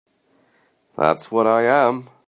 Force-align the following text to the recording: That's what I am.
That's 0.97 1.29
what 1.31 1.45
I 1.45 1.61
am. 1.61 2.09